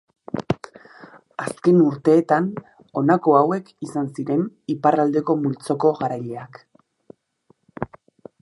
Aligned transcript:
Azken 1.43 1.83
urteetan 1.87 2.47
honako 3.01 3.37
hauek 3.41 3.71
izan 3.91 4.09
ziren 4.15 4.43
iparraldeko 4.77 5.39
multzoko 5.45 5.93
garaileak. 6.01 6.63